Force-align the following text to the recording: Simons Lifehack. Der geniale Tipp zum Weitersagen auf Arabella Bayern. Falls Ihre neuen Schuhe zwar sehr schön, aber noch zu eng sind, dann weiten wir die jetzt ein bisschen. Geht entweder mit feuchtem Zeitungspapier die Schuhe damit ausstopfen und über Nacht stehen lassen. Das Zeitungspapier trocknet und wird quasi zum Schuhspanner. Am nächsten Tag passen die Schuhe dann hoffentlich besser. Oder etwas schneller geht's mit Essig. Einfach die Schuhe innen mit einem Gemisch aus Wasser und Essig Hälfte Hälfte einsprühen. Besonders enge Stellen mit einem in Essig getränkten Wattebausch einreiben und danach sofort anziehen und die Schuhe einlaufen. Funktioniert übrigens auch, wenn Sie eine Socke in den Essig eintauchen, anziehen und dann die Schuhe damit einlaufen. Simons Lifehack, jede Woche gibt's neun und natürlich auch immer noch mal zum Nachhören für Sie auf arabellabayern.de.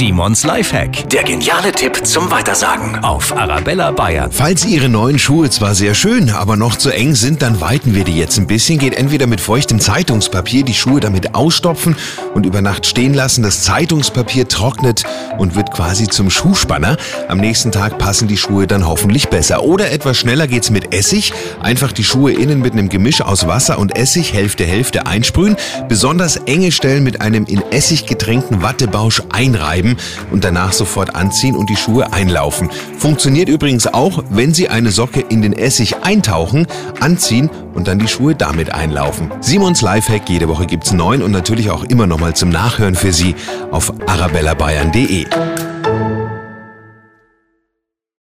Simons 0.00 0.44
Lifehack. 0.44 1.10
Der 1.10 1.24
geniale 1.24 1.72
Tipp 1.72 2.06
zum 2.06 2.30
Weitersagen 2.30 3.04
auf 3.04 3.36
Arabella 3.36 3.90
Bayern. 3.90 4.32
Falls 4.32 4.64
Ihre 4.64 4.88
neuen 4.88 5.18
Schuhe 5.18 5.50
zwar 5.50 5.74
sehr 5.74 5.94
schön, 5.94 6.30
aber 6.30 6.56
noch 6.56 6.76
zu 6.76 6.88
eng 6.88 7.14
sind, 7.14 7.42
dann 7.42 7.60
weiten 7.60 7.94
wir 7.94 8.04
die 8.04 8.16
jetzt 8.16 8.38
ein 8.38 8.46
bisschen. 8.46 8.78
Geht 8.78 8.94
entweder 8.94 9.26
mit 9.26 9.42
feuchtem 9.42 9.78
Zeitungspapier 9.78 10.64
die 10.64 10.72
Schuhe 10.72 11.00
damit 11.00 11.34
ausstopfen 11.34 11.96
und 12.32 12.46
über 12.46 12.62
Nacht 12.62 12.86
stehen 12.86 13.12
lassen. 13.12 13.42
Das 13.42 13.62
Zeitungspapier 13.62 14.48
trocknet 14.48 15.02
und 15.36 15.54
wird 15.54 15.70
quasi 15.70 16.08
zum 16.08 16.30
Schuhspanner. 16.30 16.96
Am 17.28 17.36
nächsten 17.36 17.70
Tag 17.70 17.98
passen 17.98 18.26
die 18.26 18.38
Schuhe 18.38 18.66
dann 18.66 18.88
hoffentlich 18.88 19.28
besser. 19.28 19.64
Oder 19.64 19.92
etwas 19.92 20.16
schneller 20.16 20.46
geht's 20.46 20.70
mit 20.70 20.94
Essig. 20.94 21.34
Einfach 21.60 21.92
die 21.92 22.04
Schuhe 22.04 22.32
innen 22.32 22.60
mit 22.60 22.72
einem 22.72 22.88
Gemisch 22.88 23.20
aus 23.20 23.46
Wasser 23.46 23.78
und 23.78 23.94
Essig 23.98 24.32
Hälfte 24.32 24.64
Hälfte 24.64 25.04
einsprühen. 25.04 25.56
Besonders 25.90 26.36
enge 26.46 26.72
Stellen 26.72 27.04
mit 27.04 27.20
einem 27.20 27.44
in 27.44 27.62
Essig 27.70 28.06
getränkten 28.06 28.62
Wattebausch 28.62 29.20
einreiben 29.28 29.89
und 30.30 30.44
danach 30.44 30.72
sofort 30.72 31.14
anziehen 31.14 31.56
und 31.56 31.70
die 31.70 31.76
Schuhe 31.76 32.12
einlaufen. 32.12 32.70
Funktioniert 32.98 33.48
übrigens 33.48 33.86
auch, 33.86 34.24
wenn 34.30 34.54
Sie 34.54 34.68
eine 34.68 34.90
Socke 34.90 35.20
in 35.20 35.42
den 35.42 35.52
Essig 35.52 35.96
eintauchen, 36.02 36.66
anziehen 37.00 37.50
und 37.74 37.88
dann 37.88 37.98
die 37.98 38.08
Schuhe 38.08 38.34
damit 38.34 38.72
einlaufen. 38.72 39.30
Simons 39.40 39.82
Lifehack, 39.82 40.28
jede 40.28 40.48
Woche 40.48 40.66
gibt's 40.66 40.92
neun 40.92 41.22
und 41.22 41.30
natürlich 41.30 41.70
auch 41.70 41.84
immer 41.84 42.06
noch 42.06 42.18
mal 42.18 42.34
zum 42.34 42.50
Nachhören 42.50 42.94
für 42.94 43.12
Sie 43.12 43.34
auf 43.70 43.92
arabellabayern.de. 44.06 45.26